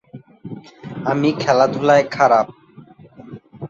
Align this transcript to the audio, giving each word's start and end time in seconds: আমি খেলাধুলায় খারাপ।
আমি 1.05 1.29
খেলাধুলায় 1.41 2.05
খারাপ। 2.11 2.47